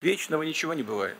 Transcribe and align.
Вечного 0.00 0.44
ничего 0.44 0.74
не 0.74 0.84
бывает. 0.84 1.16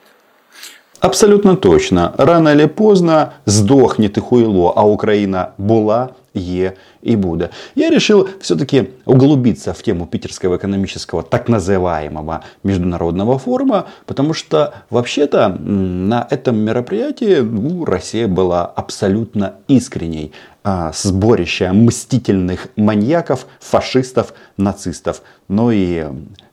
Абсолютно 1.00 1.56
точно. 1.56 2.14
Рано 2.16 2.50
или 2.50 2.66
поздно 2.66 3.34
сдохнет 3.44 4.16
и 4.18 4.20
хуйло, 4.20 4.72
а 4.76 4.86
Украина 4.86 5.52
була, 5.58 6.10
е 6.34 6.72
и 7.02 7.16
буде. 7.16 7.50
Я 7.74 7.90
решил 7.90 8.28
все-таки 8.40 8.90
углубиться 9.04 9.72
в 9.72 9.82
тему 9.82 10.06
Питерского 10.06 10.56
экономического 10.56 11.22
так 11.24 11.48
называемого 11.48 12.44
международного 12.62 13.38
форума, 13.38 13.86
потому 14.06 14.32
что 14.32 14.74
вообще-то 14.90 15.48
на 15.48 16.26
этом 16.30 16.58
мероприятии 16.58 17.40
ну, 17.40 17.84
Россия 17.84 18.28
была 18.28 18.64
абсолютно 18.64 19.54
искренней. 19.66 20.32
А, 20.70 20.92
сборище 20.92 21.72
мстительных 21.72 22.68
маньяков, 22.76 23.46
фашистов, 23.58 24.34
нацистов. 24.58 25.22
Но 25.48 25.72
и 25.72 26.04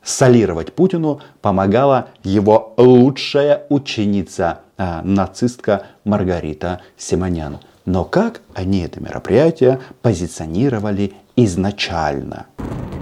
солировать 0.01 0.71
Путину 0.71 1.19
помогала 1.41 2.07
его 2.23 2.73
лучшая 2.77 3.65
ученица, 3.67 4.59
а, 4.77 5.01
нацистка 5.03 5.87
Маргарита 6.05 6.79
Симонян. 6.95 7.57
Но 7.83 8.05
как 8.05 8.39
они 8.53 8.83
это 8.83 9.01
мероприятие 9.01 9.81
позиционировали 10.01 11.11
изначально? 11.35 12.45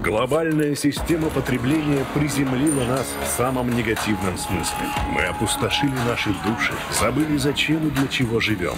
Глобальная 0.04 0.74
система 0.74 1.30
потребления 1.30 2.04
приземлила 2.12 2.84
нас 2.84 3.06
в 3.24 3.38
самом 3.38 3.74
негативном 3.74 4.36
смысле. 4.36 4.84
Мы 5.14 5.22
опустошили 5.22 5.94
наши 6.06 6.28
души, 6.44 6.74
забыли 7.00 7.38
зачем 7.38 7.88
и 7.88 7.90
для 7.90 8.06
чего 8.08 8.38
живем. 8.38 8.74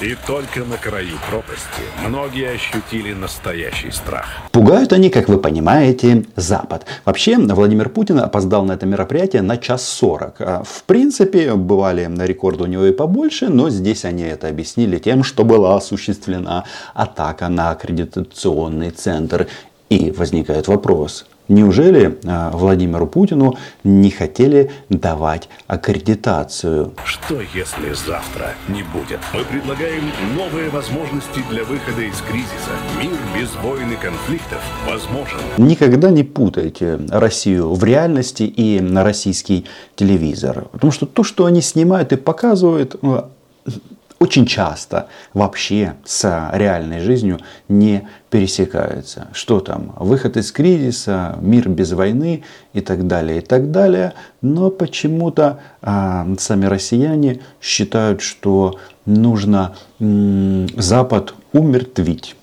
И 0.00 0.16
только 0.26 0.60
на 0.64 0.78
краю 0.78 1.18
пропасти 1.28 1.82
многие 2.08 2.54
ощутили 2.54 3.12
настоящий 3.12 3.90
страх. 3.90 4.26
Пугают 4.52 4.94
они, 4.94 5.10
как 5.10 5.28
вы 5.28 5.36
понимаете, 5.36 6.24
Запад. 6.36 6.86
Вообще, 7.04 7.36
Владимир 7.36 7.90
Путин 7.90 8.18
опоздал 8.18 8.64
на 8.64 8.72
это 8.72 8.86
мероприятие 8.86 9.42
на 9.42 9.58
час 9.58 9.86
сорок. 9.86 10.36
А, 10.38 10.62
в 10.64 10.84
принципе, 10.84 11.56
бывали 11.56 12.06
на 12.06 12.24
рекорд 12.24 12.62
у 12.62 12.66
него 12.66 12.86
и 12.86 12.92
побольше, 12.92 13.50
но 13.50 13.68
здесь 13.68 14.06
они 14.06 14.22
это 14.22 14.48
объяснили 14.48 14.96
тем, 14.96 15.24
что 15.24 15.44
была 15.44 15.76
осуществлена 15.76 16.64
атака 16.94 17.50
на 17.50 17.70
аккредитационный 17.70 18.92
центр 18.92 19.46
и 19.90 20.10
возникает 20.10 20.68
вопрос, 20.68 21.26
Неужели 21.50 22.16
а, 22.26 22.52
Владимиру 22.52 23.08
Путину 23.08 23.56
не 23.82 24.10
хотели 24.12 24.70
давать 24.88 25.48
аккредитацию? 25.66 26.92
Что 27.04 27.40
если 27.40 27.92
завтра 27.92 28.54
не 28.68 28.84
будет? 28.84 29.18
Мы 29.34 29.42
предлагаем 29.42 30.04
новые 30.36 30.70
возможности 30.70 31.42
для 31.50 31.64
выхода 31.64 32.02
из 32.02 32.20
кризиса. 32.20 32.70
Мир 33.02 33.18
без 33.36 33.52
войн 33.56 33.90
и 33.90 33.96
конфликтов 33.96 34.62
возможен. 34.86 35.40
Никогда 35.58 36.10
не 36.10 36.22
путайте 36.22 37.00
Россию 37.10 37.74
в 37.74 37.82
реальности 37.82 38.44
и 38.44 38.78
на 38.78 39.02
российский 39.02 39.66
телевизор. 39.96 40.66
Потому 40.70 40.92
что 40.92 41.04
то, 41.04 41.24
что 41.24 41.46
они 41.46 41.62
снимают 41.62 42.12
и 42.12 42.16
показывают, 42.16 42.94
ну, 43.02 43.24
очень 44.20 44.44
часто 44.44 45.08
вообще 45.32 45.94
с 46.04 46.50
реальной 46.52 47.00
жизнью 47.00 47.40
не 47.68 48.06
пересекаются. 48.28 49.28
Что 49.32 49.60
там? 49.60 49.94
Выход 49.96 50.36
из 50.36 50.52
кризиса, 50.52 51.38
мир 51.40 51.70
без 51.70 51.92
войны 51.92 52.44
и 52.74 52.82
так 52.82 53.06
далее, 53.06 53.38
и 53.38 53.40
так 53.40 53.70
далее. 53.70 54.12
Но 54.42 54.70
почему-то 54.70 55.60
а, 55.80 56.26
сами 56.38 56.66
россияне 56.66 57.40
считают, 57.62 58.20
что 58.20 58.78
нужно 59.06 59.74
м, 59.98 60.68
Запад 60.76 61.34
умертвить. 61.54 62.36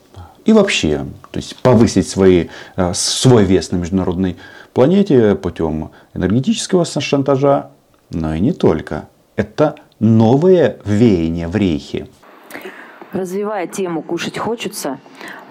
И 0.45 0.53
вообще, 0.53 1.06
то 1.31 1.38
есть 1.38 1.56
повысить 1.58 2.09
свои, 2.09 2.47
а, 2.75 2.95
свой 2.95 3.45
вес 3.45 3.72
на 3.72 3.78
международной 3.78 4.38
планете 4.73 5.36
путем 5.36 5.91
энергетического 6.16 6.86
шантажа, 6.86 7.69
но 8.09 8.34
и 8.34 8.39
не 8.39 8.52
только. 8.52 9.08
Это 9.36 9.75
новое 10.00 10.80
веяние 10.86 11.48
в 11.48 11.56
рейхе. 11.56 12.08
Развивая 13.14 13.67
тему 13.67 14.02
«кушать 14.02 14.38
хочется», 14.38 15.00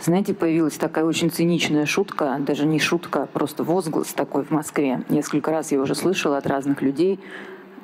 знаете, 0.00 0.34
появилась 0.34 0.76
такая 0.76 1.04
очень 1.04 1.30
циничная 1.30 1.86
шутка, 1.86 2.36
даже 2.40 2.66
не 2.66 2.78
шутка, 2.78 3.22
а 3.22 3.26
просто 3.26 3.64
возглас 3.64 4.12
такой 4.12 4.44
в 4.44 4.50
Москве. 4.50 5.02
Несколько 5.08 5.50
раз 5.50 5.72
я 5.72 5.80
уже 5.80 5.94
слышала 5.94 6.36
от 6.36 6.46
разных 6.46 6.82
людей. 6.82 7.18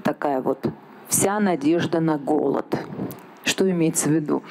Такая 0.02 0.42
вот 0.42 0.66
«вся 1.08 1.40
надежда 1.40 2.00
на 2.00 2.18
голод». 2.18 2.66
Что 3.44 3.68
имеется 3.68 4.08
в 4.08 4.12
виду? 4.12 4.44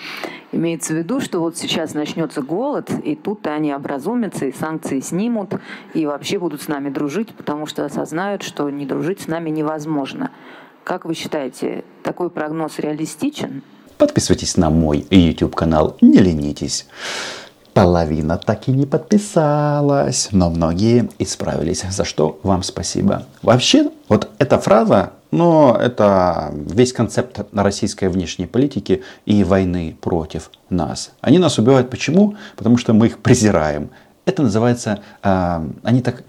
Имеется 0.51 0.93
в 0.93 0.97
виду, 0.97 1.21
что 1.21 1.39
вот 1.39 1.55
сейчас 1.55 1.93
начнется 1.93 2.41
голод, 2.41 2.89
и 3.03 3.15
тут 3.15 3.47
они 3.47 3.71
образумятся, 3.71 4.47
и 4.47 4.51
санкции 4.51 4.99
снимут, 4.99 5.53
и 5.93 6.05
вообще 6.05 6.39
будут 6.39 6.61
с 6.61 6.67
нами 6.67 6.89
дружить, 6.89 7.33
потому 7.33 7.67
что 7.67 7.85
осознают, 7.85 8.43
что 8.43 8.69
не 8.69 8.85
дружить 8.85 9.21
с 9.21 9.27
нами 9.27 9.49
невозможно. 9.49 10.31
Как 10.83 11.05
вы 11.05 11.13
считаете, 11.13 11.83
такой 12.03 12.29
прогноз 12.29 12.79
реалистичен? 12.79 13.63
Подписывайтесь 13.97 14.57
на 14.57 14.69
мой 14.69 15.05
YouTube 15.11 15.55
канал, 15.55 15.95
не 16.01 16.17
ленитесь. 16.17 16.87
Половина 17.73 18.37
так 18.37 18.67
и 18.67 18.71
не 18.71 18.85
подписалась, 18.85 20.29
но 20.31 20.49
многие 20.49 21.09
исправились, 21.19 21.83
за 21.89 22.03
что 22.03 22.39
вам 22.43 22.63
спасибо. 22.63 23.25
Вообще, 23.43 23.91
вот 24.09 24.29
эта 24.39 24.59
фраза, 24.59 25.13
но 25.29 25.77
это 25.79 26.51
весь 26.53 26.91
концепт 26.91 27.39
российской 27.53 28.09
внешней 28.09 28.47
политики 28.47 29.03
и 29.25 29.43
войны 29.43 29.95
против 30.01 30.49
нас. 30.69 31.11
Они 31.21 31.37
нас 31.37 31.59
убивают 31.59 31.89
почему? 31.89 32.35
Потому 32.57 32.77
что 32.77 32.93
мы 32.93 33.05
их 33.05 33.19
презираем. 33.19 33.91
Это 34.25 34.41
называется, 34.41 35.01
э, 35.23 35.69
они 35.83 36.01
так 36.01 36.23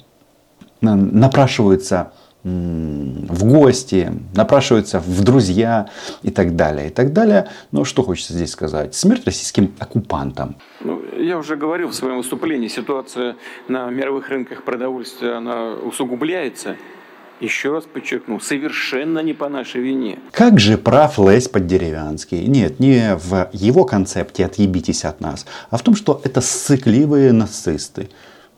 напрашиваются 0.80 2.12
в 2.44 3.44
гости, 3.44 4.12
напрашиваются 4.34 4.98
в 4.98 5.22
друзья 5.22 5.88
и 6.22 6.30
так 6.30 6.56
далее, 6.56 6.88
и 6.88 6.90
так 6.90 7.12
далее. 7.12 7.48
Но 7.70 7.84
что 7.84 8.02
хочется 8.02 8.32
здесь 8.32 8.50
сказать? 8.50 8.94
Смерть 8.94 9.24
российским 9.26 9.72
оккупантам. 9.78 10.56
Ну, 10.80 11.02
я 11.18 11.38
уже 11.38 11.56
говорил 11.56 11.88
в 11.88 11.94
своем 11.94 12.16
выступлении, 12.16 12.68
ситуация 12.68 13.36
на 13.68 13.88
мировых 13.90 14.28
рынках 14.28 14.64
продовольствия, 14.64 15.34
она 15.34 15.74
усугубляется. 15.74 16.76
Еще 17.40 17.72
раз 17.72 17.84
подчеркну, 17.84 18.38
совершенно 18.38 19.18
не 19.18 19.32
по 19.32 19.48
нашей 19.48 19.80
вине. 19.80 20.20
Как 20.30 20.60
же 20.60 20.78
прав 20.78 21.18
Лесь 21.18 21.48
Поддеревянский? 21.48 22.46
Нет, 22.46 22.78
не 22.78 23.16
в 23.16 23.48
его 23.52 23.84
концепте 23.84 24.44
«отъебитесь 24.44 25.04
от 25.04 25.20
нас», 25.20 25.44
а 25.70 25.76
в 25.76 25.82
том, 25.82 25.96
что 25.96 26.20
это 26.22 26.40
сцикливые 26.40 27.32
нацисты. 27.32 28.10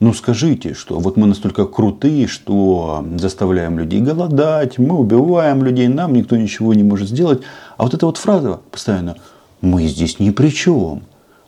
Ну 0.05 0.13
скажите, 0.13 0.75
что 0.75 0.99
вот 1.01 1.17
мы 1.17 1.27
настолько 1.27 1.65
крутые, 1.65 2.27
что 2.27 3.03
заставляем 3.17 3.79
людей 3.79 4.03
голодать, 4.03 4.77
мы 4.77 4.99
убиваем 4.99 5.65
людей, 5.65 5.89
нам 5.89 6.13
никто 6.13 6.37
ничего 6.37 6.75
не 6.75 6.83
может 6.83 7.09
сделать. 7.09 7.43
А 7.79 7.85
вот 7.85 7.95
эта 7.95 8.05
вот 8.05 8.19
фраза 8.19 8.61
постоянно, 8.71 9.17
мы 9.63 9.85
здесь 9.85 10.19
ни 10.19 10.29
при 10.29 10.51
чем. 10.51 11.05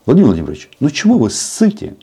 Владимир 0.07 0.29
Владимирович, 0.29 0.69
ну 0.79 0.89
чего 0.89 1.19
вы 1.19 1.29
ссыте? 1.29 1.97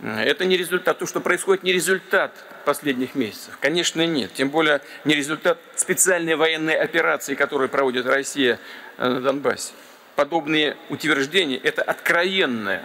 Это 0.00 0.46
не 0.46 0.56
результат, 0.56 0.98
то, 0.98 1.04
что 1.04 1.20
происходит, 1.20 1.64
не 1.64 1.74
результат 1.74 2.32
последних 2.64 3.14
месяцев. 3.14 3.58
Конечно, 3.60 4.06
нет. 4.06 4.30
Тем 4.32 4.48
более 4.48 4.80
не 5.04 5.14
результат 5.14 5.58
специальной 5.76 6.36
военной 6.36 6.76
операции, 6.76 7.34
которую 7.34 7.68
проводит 7.68 8.06
Россия 8.06 8.58
э, 8.96 9.06
на 9.06 9.20
Донбассе. 9.20 9.74
Подобные 10.16 10.78
утверждения– 10.88 11.56
это 11.62 11.82
откровенное 11.82 12.84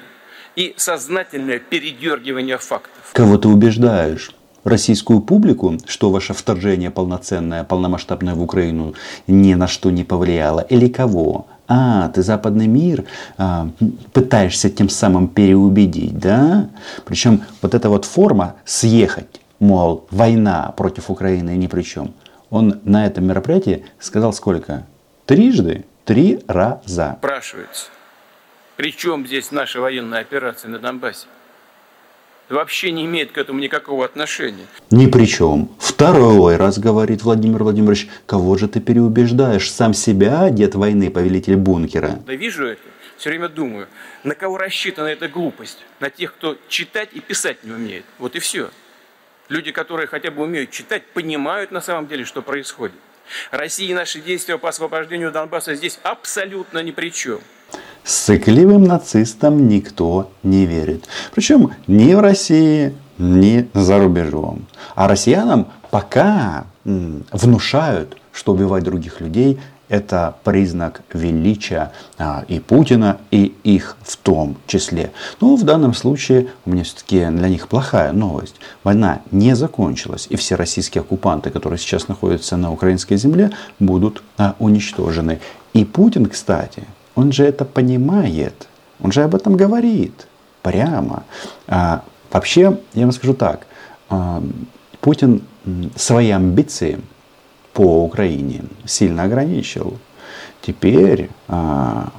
и 0.56 0.74
сознательное 0.78 1.60
передергивание 1.60 2.58
фактов. 2.58 3.12
Кого 3.14 3.38
ты 3.38 3.48
убеждаешь? 3.48 4.32
российскую 4.66 5.22
публику, 5.22 5.78
что 5.86 6.10
ваше 6.10 6.34
вторжение 6.34 6.92
полноценное, 6.92 7.64
полномасштабное 7.64 8.34
в 8.34 8.42
Украину 8.42 8.96
ни 9.28 9.54
на 9.54 9.68
что 9.68 9.92
не 9.92 10.04
повлияло? 10.04 10.60
Или 10.60 10.90
кого? 10.90 11.48
А, 11.68 12.10
ты 12.10 12.22
западный 12.22 12.68
мир 12.68 13.06
а, 13.38 13.70
пытаешься 14.12 14.70
тем 14.70 14.90
самым 14.90 15.28
переубедить, 15.28 16.18
да? 16.20 16.70
Причем 17.06 17.44
вот 17.62 17.74
эта 17.74 17.90
вот 17.90 18.06
форма 18.06 18.56
съехать, 18.66 19.42
мол, 19.60 20.06
война 20.12 20.74
против 20.76 21.10
Украины 21.10 21.52
ни 21.52 21.68
при 21.68 21.84
чем. 21.84 22.14
Он 22.50 22.82
на 22.84 23.06
этом 23.06 23.26
мероприятии 23.26 23.85
сказал 24.00 24.34
сколько? 24.34 24.85
Трижды? 25.26 25.85
Три 26.06 26.44
раза. 26.47 27.18
Спрашивается, 27.18 27.88
при 28.76 28.92
чем 28.92 29.26
здесь 29.26 29.52
наша 29.52 29.80
военная 29.80 30.20
операция 30.20 30.70
на 30.70 30.80
Донбассе? 30.80 31.28
Вообще 32.50 32.92
не 32.92 33.06
имеет 33.06 33.32
к 33.32 33.38
этому 33.38 33.60
никакого 33.60 34.06
отношения. 34.06 34.68
Ни 34.92 35.08
при 35.08 35.26
чем. 35.26 35.72
Второй 35.80 36.58
раз 36.58 36.78
говорит 36.78 37.24
Владимир 37.24 37.64
Владимирович, 37.64 38.08
кого 38.28 38.56
же 38.58 38.68
ты 38.68 38.80
переубеждаешь? 38.80 39.72
Сам 39.72 39.94
себя, 39.94 40.50
дед 40.52 40.76
войны, 40.76 41.10
повелитель 41.10 41.56
бункера. 41.56 42.20
Да 42.28 42.34
вижу 42.36 42.66
это. 42.68 42.82
Все 43.18 43.30
время 43.30 43.48
думаю, 43.48 43.88
на 44.24 44.36
кого 44.36 44.58
рассчитана 44.58 45.08
эта 45.08 45.28
глупость? 45.28 45.80
На 46.00 46.10
тех, 46.10 46.36
кто 46.36 46.58
читать 46.68 47.10
и 47.14 47.22
писать 47.22 47.64
не 47.64 47.72
умеет. 47.72 48.06
Вот 48.20 48.36
и 48.36 48.40
все. 48.40 48.70
Люди, 49.48 49.72
которые 49.72 50.08
хотя 50.08 50.32
бы 50.32 50.44
умеют 50.44 50.70
читать, 50.70 51.04
понимают 51.14 51.72
на 51.72 51.82
самом 51.82 52.08
деле, 52.08 52.26
что 52.26 52.42
происходит. 52.42 52.98
Россия 53.52 53.90
и 53.90 53.94
наши 53.94 54.20
действия 54.22 54.58
по 54.58 54.70
освобождению 54.70 55.32
Донбасса 55.32 55.76
здесь 55.76 56.00
абсолютно 56.04 56.80
ни 56.80 56.92
при 56.92 57.10
чем. 57.10 57.40
Сыкливым 58.05 58.84
нацистам 58.84 59.67
никто 59.67 60.29
не 60.43 60.67
верит. 60.67 61.05
Причем 61.34 61.72
ни 61.87 62.13
в 62.13 62.19
России, 62.19 62.93
ни 63.17 63.67
за 63.73 63.97
рубежом. 63.97 64.67
А 64.93 65.07
россиянам 65.07 65.67
пока 65.90 66.66
внушают, 66.84 68.16
что 68.31 68.53
убивать 68.53 68.84
других 68.84 69.22
людей 69.22 69.59
это 69.90 70.35
признак 70.43 71.02
величия 71.13 71.91
а, 72.17 72.43
и 72.47 72.59
Путина, 72.59 73.17
и 73.31 73.55
их 73.63 73.97
в 74.02 74.17
том 74.17 74.57
числе. 74.67 75.11
Ну, 75.41 75.55
в 75.55 75.63
данном 75.63 75.93
случае 75.93 76.47
у 76.66 76.72
меня 76.72 76.84
все-таки 76.84 77.25
для 77.25 77.49
них 77.49 77.67
плохая 77.67 78.11
новость. 78.11 78.55
Война 78.84 79.22
не 79.31 79.55
закончилась, 79.55 80.28
и 80.29 80.35
все 80.35 80.55
российские 80.55 81.02
оккупанты, 81.02 81.49
которые 81.49 81.79
сейчас 81.79 82.07
находятся 82.07 82.57
на 82.57 82.72
украинской 82.72 83.16
земле, 83.16 83.52
будут 83.79 84.23
а, 84.37 84.55
уничтожены. 84.59 85.40
И 85.73 85.85
Путин, 85.85 86.28
кстати, 86.28 86.84
он 87.16 87.32
же 87.32 87.46
это 87.46 87.66
понимает, 87.66 88.67
он 89.02 89.12
же 89.12 89.23
об 89.23 89.35
этом 89.35 89.58
говорит 89.58 90.28
прямо. 90.62 91.23
А, 91.67 92.03
вообще, 92.32 92.79
я 92.94 93.02
вам 93.03 93.12
скажу 93.12 93.34
так, 93.34 93.67
а, 94.09 94.44
Путин 95.02 95.41
свои 95.96 96.29
амбиции– 96.29 97.00
по 97.76 98.06
Украине 98.06 98.64
сильно 98.85 99.23
ограничил. 99.23 100.00
Теперь 100.62 101.29
а, 101.50 102.09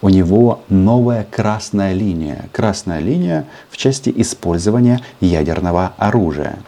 у 0.00 0.08
него 0.08 0.62
новая 0.68 1.26
красная 1.28 1.92
линия. 1.92 2.48
Красная 2.52 3.00
линия 3.00 3.46
в 3.70 3.76
части 3.76 4.12
использования 4.16 5.00
ядерного 5.20 5.92
оружия. 5.98 6.60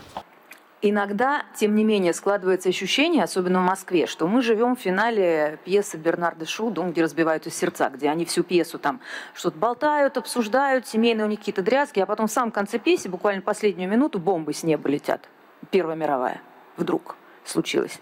Иногда, 0.85 1.45
тем 1.55 1.77
не 1.77 1.85
менее, 1.85 2.13
складывается 2.13 2.69
ощущение, 2.69 3.23
особенно 3.23 3.61
в 3.61 3.63
Москве, 3.63 4.09
что 4.09 4.27
мы 4.27 4.43
живем 4.43 4.75
в 4.75 4.81
финале 4.81 5.61
пьесы 5.65 5.97
Бернарда 5.97 6.45
Шу 6.45 6.71
«Дом, 6.71 6.91
где 6.91 7.05
разбиваются 7.05 7.51
сердца», 7.51 7.89
где 7.89 8.11
они 8.11 8.25
всю 8.25 8.43
пьесу 8.43 8.81
там 8.81 9.01
что-то 9.33 9.57
болтают, 9.59 10.17
обсуждают, 10.17 10.89
семейные 10.89 11.27
у 11.27 11.29
них 11.29 11.39
какие-то 11.39 11.63
дрязги, 11.63 12.01
а 12.01 12.07
потом 12.07 12.27
в 12.27 12.33
самом 12.33 12.51
конце 12.51 12.81
пьесы, 12.81 13.09
буквально 13.09 13.43
последнюю 13.43 13.89
минуту, 13.89 14.19
бомбы 14.19 14.53
с 14.53 14.65
неба 14.65 14.89
летят. 14.89 15.29
Первая 15.71 15.95
мировая. 15.95 16.43
Вдруг 16.77 17.15
случилось. 17.45 18.01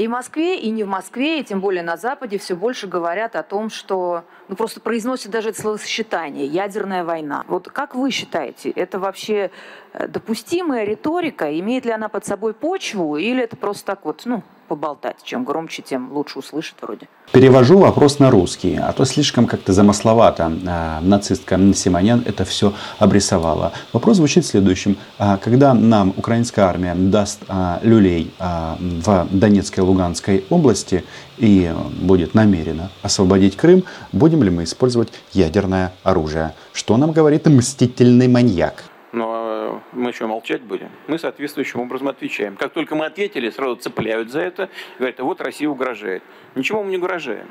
И 0.00 0.06
в 0.06 0.10
Москве, 0.10 0.58
и 0.58 0.70
не 0.70 0.82
в 0.82 0.88
Москве, 0.88 1.40
и 1.40 1.44
тем 1.44 1.60
более 1.60 1.82
на 1.82 1.98
Западе 1.98 2.38
все 2.38 2.56
больше 2.56 2.86
говорят 2.86 3.36
о 3.36 3.42
том, 3.42 3.68
что 3.68 4.24
ну, 4.48 4.56
просто 4.56 4.80
произносят 4.80 5.30
даже 5.30 5.50
это 5.50 5.60
словосочетание 5.60 6.46
«ядерная 6.46 7.04
война». 7.04 7.44
Вот 7.48 7.68
как 7.68 7.94
вы 7.94 8.10
считаете, 8.10 8.70
это 8.70 8.98
вообще 8.98 9.50
э, 9.92 10.08
допустимая 10.08 10.84
риторика? 10.84 11.58
Имеет 11.58 11.84
ли 11.84 11.90
она 11.90 12.08
под 12.08 12.24
собой 12.24 12.54
почву 12.54 13.18
или 13.18 13.42
это 13.42 13.58
просто 13.58 13.84
так 13.84 14.06
вот, 14.06 14.22
ну, 14.24 14.42
поболтать. 14.70 15.16
Чем 15.24 15.44
громче, 15.44 15.82
тем 15.82 16.12
лучше 16.12 16.38
услышит 16.38 16.76
вроде. 16.80 17.08
Перевожу 17.32 17.78
вопрос 17.78 18.20
на 18.20 18.30
русский, 18.30 18.76
а 18.76 18.92
то 18.92 19.04
слишком 19.04 19.46
как-то 19.46 19.72
замысловато 19.72 20.52
а, 20.68 21.00
нацистка 21.00 21.58
Симонян 21.74 22.22
это 22.24 22.44
все 22.44 22.72
обрисовала. 23.00 23.72
Вопрос 23.92 24.18
звучит 24.18 24.46
следующим. 24.46 24.96
А, 25.18 25.38
когда 25.38 25.74
нам 25.74 26.14
украинская 26.16 26.66
армия 26.66 26.94
даст 26.94 27.40
а, 27.48 27.80
люлей 27.82 28.32
в 28.38 29.26
Донецкой 29.32 29.82
и 29.82 29.86
Луганской 29.86 30.44
области 30.50 31.04
и 31.38 31.74
будет 32.00 32.34
намерена 32.34 32.90
освободить 33.02 33.56
Крым, 33.56 33.82
будем 34.12 34.44
ли 34.44 34.50
мы 34.50 34.62
использовать 34.62 35.08
ядерное 35.32 35.92
оружие? 36.04 36.54
Что 36.72 36.96
нам 36.96 37.10
говорит 37.10 37.46
мстительный 37.46 38.28
маньяк? 38.28 38.84
Мы 39.92 40.12
что, 40.12 40.26
молчать 40.26 40.62
будем? 40.62 40.88
Мы 41.06 41.18
соответствующим 41.18 41.80
образом 41.80 42.08
отвечаем. 42.08 42.56
Как 42.56 42.72
только 42.72 42.94
мы 42.94 43.06
ответили, 43.06 43.50
сразу 43.50 43.76
цепляют 43.76 44.30
за 44.30 44.40
это, 44.40 44.68
говорят, 44.98 45.20
а 45.20 45.24
вот 45.24 45.40
Россия 45.40 45.68
угрожает. 45.68 46.22
Ничего 46.54 46.82
мы 46.82 46.90
не 46.90 46.96
угрожаем. 46.96 47.46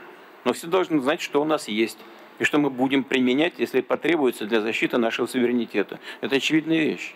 Но 0.46 0.54
все 0.54 0.68
должны 0.68 1.02
знать, 1.02 1.22
что 1.22 1.42
у 1.42 1.46
нас 1.46 1.68
есть. 1.68 1.98
И 2.40 2.44
что 2.46 2.58
мы 2.58 2.70
будем 2.70 3.04
применять, 3.04 3.54
если 3.58 3.82
потребуется 3.82 4.46
для 4.46 4.62
защиты 4.62 4.98
нашего 4.98 5.28
суверенитета. 5.28 6.00
Это 6.22 6.38
очевидная 6.38 6.80
вещь. 6.80 7.14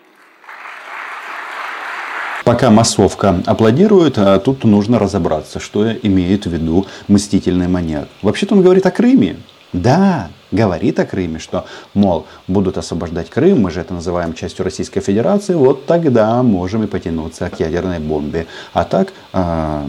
Пока 2.44 2.70
массовка 2.70 3.42
аплодирует, 3.46 4.18
а 4.18 4.38
тут 4.38 4.64
нужно 4.64 4.98
разобраться, 4.98 5.60
что 5.60 5.90
имеет 5.90 6.44
в 6.44 6.52
виду 6.52 6.86
мстительный 7.08 7.68
маньяк. 7.68 8.08
Вообще-то 8.20 8.54
он 8.54 8.62
говорит 8.62 8.84
о 8.84 8.90
Крыме. 8.90 9.36
Да, 9.74 10.30
говорит 10.52 11.00
о 11.00 11.04
Крыме, 11.04 11.40
что, 11.40 11.66
мол, 11.94 12.26
будут 12.46 12.78
освобождать 12.78 13.28
Крым, 13.28 13.62
мы 13.62 13.72
же 13.72 13.80
это 13.80 13.92
называем 13.92 14.32
частью 14.32 14.64
Российской 14.64 15.00
Федерации, 15.00 15.54
вот 15.54 15.84
тогда 15.86 16.40
можем 16.44 16.84
и 16.84 16.86
потянуться 16.86 17.50
к 17.50 17.58
ядерной 17.58 17.98
бомбе. 17.98 18.46
А 18.72 18.84
так, 18.84 19.12
э, 19.32 19.86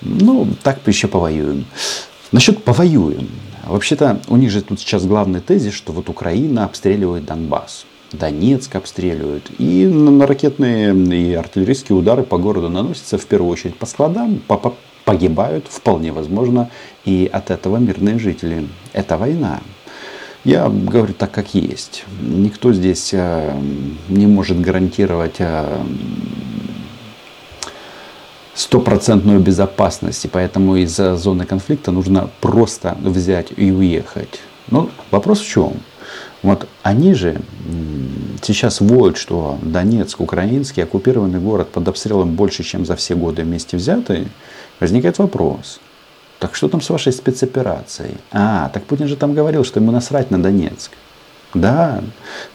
ну, 0.00 0.48
так 0.62 0.78
еще 0.86 1.08
повоюем. 1.08 1.66
Насчет 2.32 2.64
повоюем. 2.64 3.28
Вообще-то 3.66 4.18
у 4.28 4.36
них 4.36 4.50
же 4.50 4.62
тут 4.62 4.80
сейчас 4.80 5.04
главный 5.04 5.40
тезис, 5.40 5.74
что 5.74 5.92
вот 5.92 6.08
Украина 6.08 6.64
обстреливает 6.64 7.26
Донбасс. 7.26 7.84
Донецк 8.12 8.74
обстреливают. 8.76 9.50
И 9.58 9.86
на 9.86 10.26
ракетные 10.26 10.94
и 10.94 11.34
артиллерийские 11.34 11.98
удары 11.98 12.22
по 12.22 12.38
городу 12.38 12.70
наносятся 12.70 13.18
в 13.18 13.26
первую 13.26 13.52
очередь 13.52 13.76
по 13.76 13.84
складам, 13.84 14.40
по, 14.46 14.56
по, 14.56 14.74
погибают, 15.06 15.66
вполне 15.70 16.12
возможно, 16.12 16.68
и 17.06 17.30
от 17.32 17.50
этого 17.50 17.78
мирные 17.78 18.18
жители. 18.18 18.68
Это 18.92 19.16
война. 19.16 19.60
Я 20.44 20.68
говорю 20.68 21.14
так, 21.14 21.30
как 21.30 21.54
есть. 21.54 22.04
Никто 22.20 22.72
здесь 22.72 23.10
э, 23.12 23.58
не 24.08 24.26
может 24.26 24.60
гарантировать 24.60 25.36
э, 25.38 25.84
стопроцентную 28.54 29.40
безопасность, 29.40 30.24
и 30.24 30.28
поэтому 30.28 30.76
из 30.76 30.96
зоны 30.96 31.46
конфликта 31.46 31.92
нужно 31.92 32.28
просто 32.40 32.96
взять 33.00 33.52
и 33.56 33.70
уехать. 33.70 34.40
Но 34.70 34.90
вопрос 35.12 35.40
в 35.40 35.48
чем? 35.48 35.74
Вот 36.42 36.68
они 36.82 37.14
же 37.14 37.40
сейчас 38.46 38.80
воют, 38.80 39.16
что 39.16 39.58
Донецк, 39.62 40.20
украинский, 40.20 40.82
оккупированный 40.82 41.40
город 41.40 41.68
под 41.70 41.88
обстрелом 41.88 42.34
больше, 42.34 42.62
чем 42.62 42.86
за 42.86 42.96
все 42.96 43.14
годы 43.14 43.42
вместе 43.42 43.76
взятые, 43.76 44.28
возникает 44.80 45.18
вопрос. 45.18 45.80
Так 46.38 46.54
что 46.54 46.68
там 46.68 46.80
с 46.80 46.90
вашей 46.90 47.12
спецоперацией? 47.12 48.16
А, 48.30 48.70
так 48.72 48.84
Путин 48.84 49.08
же 49.08 49.16
там 49.16 49.34
говорил, 49.34 49.64
что 49.64 49.80
ему 49.80 49.90
насрать 49.90 50.30
на 50.30 50.42
Донецк. 50.42 50.92
Да, 51.54 52.02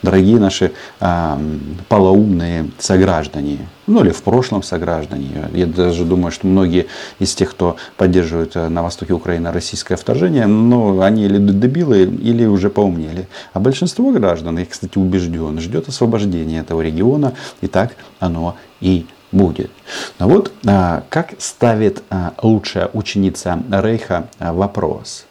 дорогие 0.03 0.37
наши 0.37 0.73
а, 0.99 1.41
полоумные 1.87 2.69
сограждане, 2.77 3.67
ну 3.87 4.03
или 4.03 4.11
в 4.11 4.21
прошлом 4.21 4.63
сограждане. 4.63 5.49
Я 5.53 5.65
даже 5.65 6.05
думаю, 6.05 6.31
что 6.31 6.45
многие 6.45 6.87
из 7.17 7.33
тех, 7.33 7.51
кто 7.51 7.77
поддерживает 7.97 8.55
э, 8.55 8.67
на 8.67 8.83
востоке 8.83 9.13
Украины 9.13 9.51
российское 9.51 9.95
вторжение, 9.95 10.45
ну, 10.45 11.01
они 11.01 11.23
или 11.25 11.37
дебилы, 11.37 12.03
или 12.03 12.45
уже 12.45 12.69
поумнели. 12.69 13.27
А 13.53 13.59
большинство 13.59 14.11
граждан, 14.11 14.59
я, 14.59 14.65
кстати, 14.65 14.97
убежден, 14.97 15.59
ждет 15.59 15.87
освобождения 15.87 16.59
этого 16.59 16.81
региона, 16.81 17.33
и 17.61 17.67
так 17.67 17.95
оно 18.19 18.55
и 18.81 19.07
будет. 19.31 19.71
Но 20.19 20.27
вот 20.27 20.51
а, 20.65 21.03
как 21.09 21.33
ставит 21.39 22.03
а, 22.09 22.33
лучшая 22.41 22.89
ученица 22.93 23.61
Рейха 23.69 24.27
а, 24.39 24.53
вопрос. 24.53 25.25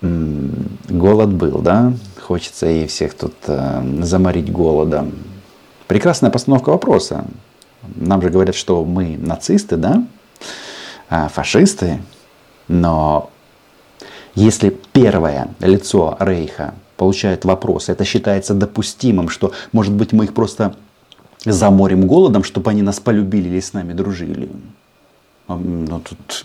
Голод 0.00 1.32
был, 1.32 1.58
да? 1.58 1.92
Хочется 2.28 2.68
и 2.68 2.86
всех 2.86 3.14
тут 3.14 3.32
заморить 3.46 4.52
голодом. 4.52 5.14
Прекрасная 5.86 6.30
постановка 6.30 6.68
вопроса. 6.68 7.24
Нам 7.96 8.20
же 8.20 8.28
говорят, 8.28 8.54
что 8.54 8.84
мы 8.84 9.16
нацисты, 9.16 9.78
да? 9.78 10.06
Фашисты. 11.08 12.02
Но 12.68 13.30
если 14.34 14.68
первое 14.92 15.48
лицо 15.60 16.18
Рейха 16.20 16.74
получает 16.98 17.46
вопрос, 17.46 17.88
это 17.88 18.04
считается 18.04 18.52
допустимым, 18.52 19.30
что, 19.30 19.52
может 19.72 19.94
быть, 19.94 20.12
мы 20.12 20.24
их 20.24 20.34
просто 20.34 20.76
заморим 21.46 22.06
голодом, 22.06 22.44
чтобы 22.44 22.70
они 22.70 22.82
нас 22.82 23.00
полюбили 23.00 23.48
или 23.48 23.60
с 23.60 23.72
нами 23.72 23.94
дружили. 23.94 24.50
Ну, 25.48 26.00
тут 26.00 26.44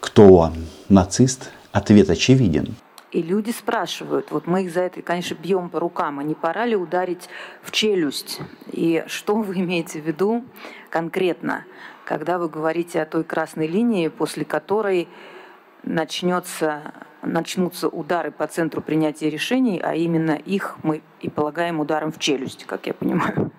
кто 0.00 0.52
нацист? 0.90 1.48
Ответ 1.72 2.10
очевиден. 2.10 2.74
И 3.10 3.22
люди 3.22 3.50
спрашивают, 3.50 4.30
вот 4.30 4.46
мы 4.46 4.64
их 4.64 4.72
за 4.72 4.82
это, 4.82 5.00
конечно, 5.00 5.34
бьем 5.34 5.70
по 5.70 5.80
рукам, 5.80 6.18
а 6.18 6.22
не 6.22 6.34
пора 6.34 6.66
ли 6.66 6.76
ударить 6.76 7.30
в 7.62 7.70
челюсть? 7.70 8.40
И 8.70 9.02
что 9.06 9.36
вы 9.36 9.60
имеете 9.60 10.00
в 10.00 10.04
виду 10.06 10.44
конкретно, 10.90 11.64
когда 12.04 12.38
вы 12.38 12.50
говорите 12.50 13.00
о 13.00 13.06
той 13.06 13.24
красной 13.24 13.66
линии, 13.66 14.08
после 14.08 14.44
которой 14.44 15.08
начнется, 15.82 16.92
начнутся 17.22 17.88
удары 17.88 18.30
по 18.30 18.46
центру 18.46 18.82
принятия 18.82 19.30
решений, 19.30 19.80
а 19.82 19.94
именно 19.94 20.32
их 20.32 20.76
мы 20.82 21.00
и 21.20 21.30
полагаем 21.30 21.80
ударом 21.80 22.12
в 22.12 22.18
челюсть, 22.18 22.66
как 22.66 22.86
я 22.86 22.92
понимаю? 22.92 23.50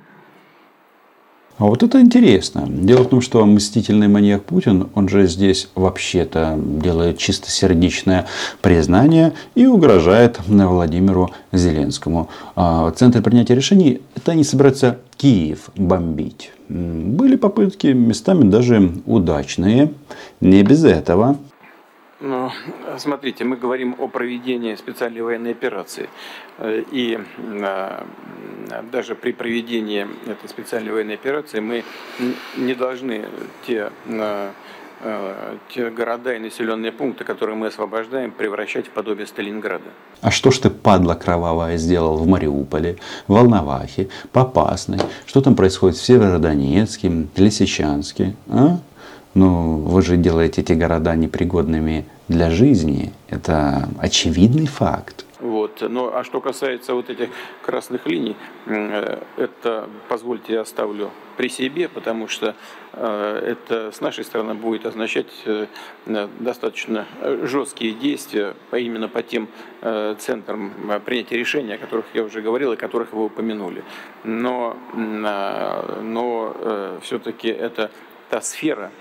А 1.60 1.66
вот 1.66 1.84
это 1.84 2.00
интересно. 2.00 2.66
Дело 2.68 3.04
в 3.04 3.10
том, 3.10 3.20
что 3.20 3.46
мстительный 3.46 4.08
маньяк 4.08 4.46
Путин, 4.46 4.88
он 4.96 5.10
же 5.10 5.28
здесь 5.28 5.68
вообще-то 5.75 6.58
делает 6.58 7.18
чистосердечное 7.18 8.28
признание 8.62 9.34
и 9.56 9.66
угрожает 9.66 10.39
Владимиру 10.48 11.32
Зеленскому. 11.51 12.30
А 12.56 12.89
центр 12.92 13.22
принятия 13.22 13.56
решений, 13.56 14.01
это 14.16 14.32
они 14.32 14.46
собираются 14.46 15.00
Киев 15.18 15.70
бомбить. 15.75 16.51
Были 16.70 17.36
попытки, 17.36 17.88
местами 17.88 18.50
даже 18.50 18.94
удачные. 19.06 19.92
Не 20.39 20.63
без 20.63 20.86
этого. 20.86 21.38
Ну, 22.22 22.52
смотрите, 22.98 23.46
мы 23.46 23.56
говорим 23.56 23.96
о 23.98 24.10
проведении 24.10 24.76
специальной 24.76 25.22
военной 25.22 25.52
операции. 25.52 26.10
Э, 26.58 26.84
и 26.92 27.18
э, 27.38 28.04
даже 28.92 29.16
при 29.16 29.32
проведении 29.32 30.06
этой 30.28 30.50
специальной 30.50 30.92
военной 30.92 31.14
операции 31.14 31.62
мы 31.62 31.84
не 32.58 32.74
должны 32.74 33.26
те 33.66 33.92
э, 34.06 34.52
те 35.74 35.90
города 35.90 36.36
и 36.36 36.40
населенные 36.40 36.92
пункты, 36.92 37.24
которые 37.24 37.56
мы 37.56 37.68
освобождаем, 37.68 38.32
превращать 38.32 38.88
в 38.88 38.90
подобие 38.90 39.28
Сталинграда. 39.28 39.86
А 40.20 40.30
что 40.30 40.52
ж 40.52 40.58
ты, 40.58 40.70
падла 40.70 41.14
кровавая, 41.14 41.78
сделал 41.78 42.18
в 42.18 42.28
Мариуполе, 42.28 42.98
в 43.28 43.34
Волновахе, 43.34 44.10
Попасной? 44.34 45.00
Что 45.26 45.40
там 45.40 45.56
происходит 45.56 45.98
в 45.98 46.06
Северодонецке, 46.06 47.28
Лисичанске? 47.38 48.36
А? 48.50 48.80
Ну, 49.36 49.77
вы 49.77 50.01
же 50.01 50.17
делаете 50.17 50.62
эти 50.62 50.74
города 50.74 51.15
непригодными 51.15 52.05
для 52.27 52.50
жизни. 52.50 53.13
Это 53.29 53.88
очевидный 54.00 54.65
факт. 54.65 55.25
Вот. 55.39 55.81
Ну, 55.81 56.13
а 56.13 56.25
что 56.25 56.41
касается 56.41 56.93
вот 56.93 57.09
этих 57.09 57.29
красных 57.63 58.05
линий, 58.05 58.36
э, 58.65 59.21
это, 59.38 59.88
позвольте, 60.09 60.53
я 60.53 60.62
оставлю 60.62 61.12
при 61.38 61.48
себе, 61.48 61.88
потому 61.88 62.27
что 62.27 62.55
э, 62.91 63.43
это 63.45 63.93
с 63.93 64.01
нашей 64.01 64.25
стороны 64.25 64.53
будет 64.53 64.86
означать 64.86 65.31
э, 65.45 65.67
достаточно 66.39 67.07
жесткие 67.43 67.93
действия 67.93 68.53
именно 68.74 69.07
по 69.07 69.24
тем 69.24 69.48
центрам 70.19 70.74
принятия 71.05 71.38
решений, 71.38 71.74
о 71.74 71.77
которых 71.77 72.05
я 72.13 72.24
уже 72.24 72.41
говорил 72.41 72.74
и 72.74 72.75
которых 72.75 73.13
вы 73.13 73.25
упомянули. 73.25 73.83
Но, 74.25 74.75
но 74.93 77.00
все-таки 77.01 77.48
это 77.48 77.91
та 78.29 78.41
сфера, 78.41 78.91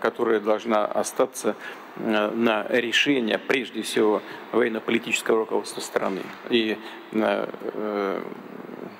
которая 0.00 0.40
должна 0.40 0.84
остаться 0.84 1.56
э, 1.96 2.30
на 2.30 2.66
решение, 2.68 3.38
прежде 3.38 3.82
всего, 3.82 4.22
военно-политического 4.52 5.38
руководства 5.38 5.80
страны. 5.80 6.22
И 6.50 6.78
э, 7.12 8.22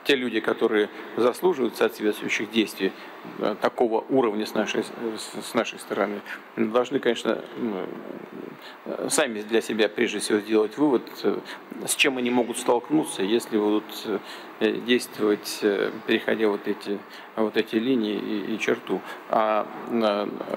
те 0.04 0.16
люди, 0.16 0.40
которые 0.40 0.88
заслуживают 1.16 1.76
соответствующих 1.76 2.50
действий 2.50 2.92
такого 3.60 4.04
уровня 4.08 4.46
с 4.46 4.54
нашей, 4.54 4.84
с 5.42 5.54
нашей 5.54 5.78
стороны, 5.78 6.20
должны, 6.56 6.98
конечно, 6.98 7.40
сами 9.08 9.42
для 9.42 9.60
себя 9.60 9.88
прежде 9.88 10.18
всего 10.20 10.38
сделать 10.38 10.78
вывод, 10.78 11.02
с 11.86 11.94
чем 11.96 12.18
они 12.18 12.30
могут 12.30 12.58
столкнуться, 12.58 13.22
если 13.22 13.58
будут 13.58 13.84
действовать, 14.60 15.60
переходя 16.06 16.48
вот 16.48 16.66
эти, 16.66 16.98
вот 17.36 17.56
эти 17.56 17.76
линии 17.76 18.14
и, 18.14 18.54
и 18.54 18.58
черту. 18.58 19.00
А 19.28 19.66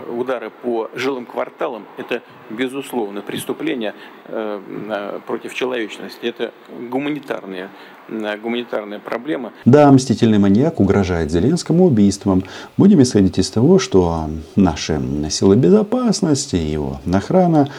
удары 0.09 0.49
по 0.49 0.89
жилым 0.93 1.25
кварталам– 1.25 1.85
это, 1.97 2.21
безусловно, 2.49 3.21
преступление 3.21 3.95
э, 4.25 5.19
против 5.25 5.53
человечности. 5.53 6.25
Это 6.25 6.53
гуманитарные, 6.69 7.69
гуманитарная 8.07 8.99
проблема. 8.99 9.51
Да, 9.65 9.91
мстительный 9.91 10.37
маньяк 10.37 10.79
угрожает 10.79 11.31
Зеленскому 11.31 11.85
убийством. 11.85 12.43
Будем 12.77 13.01
исходить 13.01 13.37
из 13.39 13.49
того, 13.49 13.79
что 13.79 14.29
наши 14.55 15.01
силы 15.29 15.55
безопасности, 15.55 16.55
его 16.55 16.99
охрана 17.11 17.69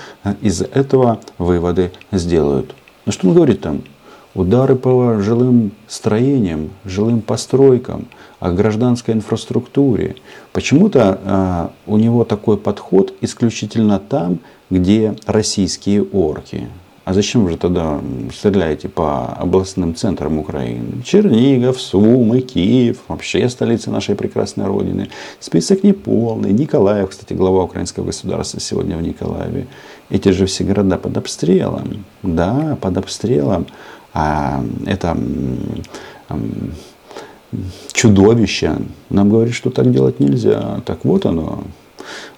из 0.40 0.62
этого 0.62 1.20
выводы 1.38 1.92
сделают. 2.12 2.74
Ну 3.06 3.12
что 3.12 3.28
он 3.28 3.34
говорит 3.34 3.60
там? 3.60 3.82
Удары 4.34 4.76
по 4.76 5.20
жилым 5.20 5.72
строениям, 5.88 6.70
жилым 6.84 7.22
постройкам– 7.22 8.06
о 8.40 8.52
гражданской 8.52 9.14
инфраструктуре. 9.14 10.16
Почему-то 10.52 11.72
э, 11.86 11.90
у 11.90 11.96
него 11.96 12.24
такой 12.24 12.56
подход 12.56 13.14
исключительно 13.20 13.98
там, 13.98 14.38
где 14.70 15.16
российские 15.26 16.04
орки. 16.04 16.68
А 17.08 17.14
зачем 17.14 17.48
же 17.48 17.56
тогда 17.56 18.02
стреляете 18.34 18.90
по 18.90 19.28
областным 19.28 19.94
центрам 19.94 20.38
Украины? 20.38 21.02
Чернигов, 21.02 21.80
Сумы, 21.80 22.42
Киев, 22.42 22.98
вообще 23.08 23.48
столица 23.48 23.90
нашей 23.90 24.14
прекрасной 24.14 24.66
Родины. 24.66 25.08
Список 25.40 25.84
неполный. 25.84 26.52
Николаев, 26.52 27.08
кстати, 27.08 27.32
глава 27.32 27.64
украинского 27.64 28.04
государства 28.04 28.60
сегодня 28.60 28.98
в 28.98 29.00
Николаеве. 29.00 29.68
Эти 30.10 30.28
же 30.32 30.44
все 30.44 30.64
города 30.64 30.98
под 30.98 31.16
обстрелом. 31.16 32.04
Да, 32.22 32.76
под 32.78 32.98
обстрелом. 32.98 33.66
А 34.12 34.62
это 34.84 35.16
чудовище 37.94 38.76
нам 39.08 39.30
говорит, 39.30 39.54
что 39.54 39.70
так 39.70 39.90
делать 39.90 40.20
нельзя. 40.20 40.82
Так 40.84 41.06
вот 41.06 41.24
оно, 41.24 41.64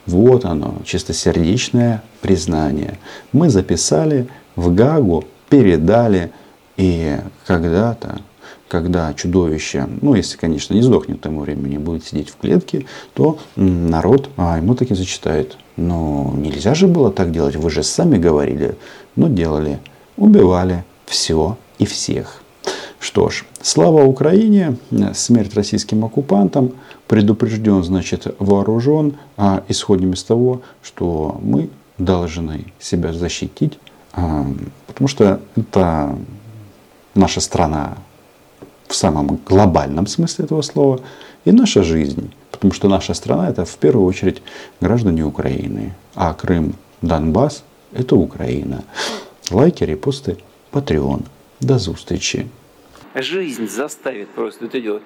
вот 0.06 0.44
оно, 0.44 0.76
чистосердечное 0.84 2.04
признание. 2.20 2.98
Мы 3.32 3.48
записали 3.48 4.28
в 4.56 4.74
Гагу, 4.74 5.24
передали, 5.48 6.32
и 6.76 7.18
когда-то, 7.46 8.20
когда 8.68 9.12
чудовище, 9.14 9.86
ну 10.00 10.14
если, 10.14 10.36
конечно, 10.36 10.72
не 10.74 10.82
сдохнет 10.82 11.18
к 11.18 11.22
тому 11.22 11.40
времени, 11.40 11.76
будет 11.76 12.04
сидеть 12.04 12.30
в 12.30 12.36
клетке, 12.36 12.86
то 13.14 13.38
народ 13.56 14.30
а, 14.36 14.56
ему 14.56 14.74
таки 14.74 14.94
зачитает. 14.94 15.56
Но 15.76 16.32
нельзя 16.36 16.74
же 16.74 16.86
было 16.86 17.10
так 17.10 17.32
делать, 17.32 17.56
вы 17.56 17.70
же 17.70 17.82
сами 17.82 18.16
говорили. 18.16 18.76
Но 19.16 19.28
делали, 19.28 19.80
убивали 20.16 20.84
все 21.04 21.58
и 21.78 21.84
всех. 21.84 22.42
Что 23.00 23.28
ж, 23.30 23.44
слава 23.62 24.04
Украине, 24.04 24.76
смерть 25.14 25.54
российским 25.54 26.04
оккупантам, 26.04 26.72
предупрежден, 27.08 27.82
значит, 27.82 28.34
вооружен, 28.38 29.16
а 29.36 29.64
исходим 29.68 30.12
из 30.12 30.22
того, 30.22 30.60
что 30.82 31.40
мы 31.42 31.70
должны 31.98 32.66
себя 32.78 33.12
защитить, 33.12 33.78
потому 34.12 35.08
что 35.08 35.40
это 35.56 36.16
наша 37.14 37.40
страна 37.40 37.98
в 38.88 38.94
самом 38.94 39.38
глобальном 39.48 40.06
смысле 40.06 40.44
этого 40.44 40.62
слова 40.62 41.00
и 41.44 41.52
наша 41.52 41.82
жизнь. 41.82 42.32
Потому 42.50 42.72
что 42.72 42.88
наша 42.88 43.14
страна 43.14 43.48
это 43.48 43.64
в 43.64 43.76
первую 43.76 44.06
очередь 44.06 44.42
граждане 44.80 45.24
Украины, 45.24 45.94
а 46.14 46.34
Крым, 46.34 46.74
Донбасс 47.02 47.62
это 47.92 48.16
Украина. 48.16 48.84
Лайки, 49.50 49.84
репосты, 49.84 50.36
Patreon. 50.72 51.20
До 51.60 51.78
зустрічі! 51.78 52.46
Жизнь 53.14 53.66
заставит 53.66 54.28
просто 54.34 54.66
это 54.66 54.82
делать. 54.82 55.02